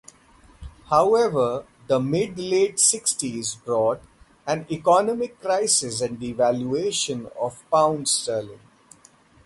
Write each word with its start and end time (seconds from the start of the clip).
However, 0.89 1.67
the 1.85 1.99
mid-late 1.99 2.79
sixties 2.79 3.53
brought 3.53 4.01
an 4.47 4.65
economic 4.71 5.39
crisis 5.39 6.01
and 6.01 6.19
the 6.19 6.33
devaluation 6.33 7.31
of 7.37 7.63
pound 7.69 8.07
sterling. 8.09 8.61